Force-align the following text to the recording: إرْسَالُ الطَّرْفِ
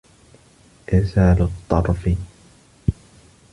إرْسَالُ 0.93 1.41
الطَّرْفِ 1.41 2.15